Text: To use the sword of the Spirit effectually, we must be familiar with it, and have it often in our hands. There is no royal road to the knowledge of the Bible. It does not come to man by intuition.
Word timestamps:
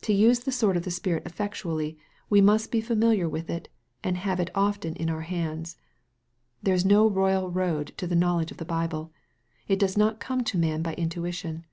To 0.00 0.12
use 0.12 0.40
the 0.40 0.50
sword 0.50 0.76
of 0.76 0.82
the 0.82 0.90
Spirit 0.90 1.22
effectually, 1.24 1.96
we 2.28 2.40
must 2.40 2.72
be 2.72 2.80
familiar 2.80 3.28
with 3.28 3.48
it, 3.48 3.68
and 4.02 4.16
have 4.16 4.40
it 4.40 4.50
often 4.52 4.96
in 4.96 5.08
our 5.08 5.20
hands. 5.20 5.76
There 6.60 6.74
is 6.74 6.84
no 6.84 7.08
royal 7.08 7.48
road 7.52 7.92
to 7.98 8.08
the 8.08 8.16
knowledge 8.16 8.50
of 8.50 8.56
the 8.56 8.64
Bible. 8.64 9.12
It 9.68 9.78
does 9.78 9.96
not 9.96 10.18
come 10.18 10.42
to 10.42 10.58
man 10.58 10.82
by 10.82 10.94
intuition. 10.94 11.66